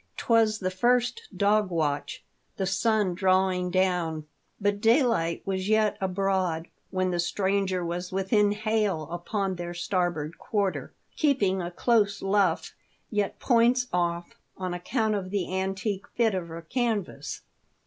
'Twas 0.17 0.57
the 0.57 0.71
first 0.71 1.27
dogwatch; 1.37 2.23
the 2.57 2.65
sun 2.65 3.13
drawing 3.13 3.69
down; 3.69 4.25
but 4.59 4.81
daylight 4.81 5.43
was 5.45 5.69
yet 5.69 5.95
abroad, 6.01 6.67
when 6.89 7.11
the 7.11 7.19
stranger 7.19 7.85
was 7.85 8.11
within 8.11 8.51
hail 8.51 9.03
upon 9.11 9.57
their 9.57 9.75
starboard 9.75 10.39
quarter, 10.39 10.91
keeping 11.15 11.61
a 11.61 11.69
close 11.69 12.23
luff, 12.23 12.73
yet 13.11 13.37
points 13.39 13.85
off, 13.93 14.33
on 14.57 14.73
account 14.73 15.13
of 15.13 15.29
the 15.29 15.55
antique 15.55 16.07
fit 16.17 16.33
of 16.33 16.47
her 16.47 16.63
canvas. 16.63 17.41